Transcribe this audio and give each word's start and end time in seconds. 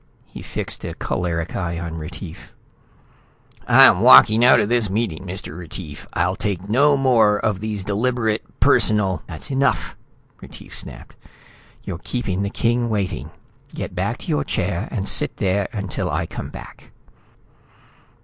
He 0.25 0.41
fixed 0.41 0.83
a 0.83 0.95
choleric 0.95 1.55
eye 1.55 1.77
on 1.79 1.93
Retief. 1.93 2.55
"I 3.67 3.83
am 3.83 3.99
walking 3.99 4.43
out 4.43 4.59
of 4.59 4.67
this 4.67 4.89
meeting, 4.89 5.27
Mr. 5.27 5.55
Retief. 5.55 6.07
I'll 6.13 6.35
take 6.35 6.67
no 6.67 6.97
more 6.97 7.37
of 7.37 7.59
these 7.59 7.83
deliberate 7.83 8.41
personal" 8.59 9.21
"That's 9.27 9.51
enough," 9.51 9.95
Retief 10.41 10.73
snapped. 10.75 11.15
"You're 11.83 11.99
keeping 11.99 12.41
the 12.41 12.49
king 12.49 12.89
waiting. 12.89 13.29
Get 13.75 13.93
back 13.93 14.17
to 14.17 14.27
your 14.27 14.43
chair 14.43 14.87
and 14.89 15.07
sit 15.07 15.37
there 15.37 15.67
until 15.71 16.09
I 16.09 16.25
come 16.25 16.49
back." 16.49 16.89